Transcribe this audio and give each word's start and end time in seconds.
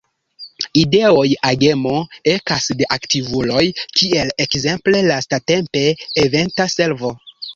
Ideoj, 0.83 1.25
agemo 1.49 1.91
ekas 2.31 2.71
de 2.79 2.87
aktivuloj 2.97 3.63
kiel 4.01 4.33
ekzemple 4.47 5.03
lastatempe 5.11 5.83
Eventa 6.25 6.69
Servo. 6.79 7.13